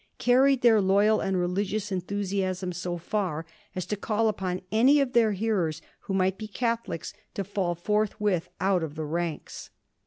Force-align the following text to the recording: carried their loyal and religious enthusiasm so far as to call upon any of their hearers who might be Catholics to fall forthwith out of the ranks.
carried 0.17 0.61
their 0.63 0.81
loyal 0.81 1.19
and 1.19 1.37
religious 1.37 1.91
enthusiasm 1.91 2.73
so 2.73 2.97
far 2.97 3.45
as 3.75 3.85
to 3.85 3.95
call 3.95 4.27
upon 4.29 4.63
any 4.71 4.99
of 4.99 5.13
their 5.13 5.33
hearers 5.33 5.79
who 5.99 6.13
might 6.15 6.39
be 6.39 6.47
Catholics 6.47 7.13
to 7.35 7.43
fall 7.43 7.75
forthwith 7.75 8.49
out 8.59 8.81
of 8.81 8.95
the 8.95 9.05
ranks. 9.05 9.69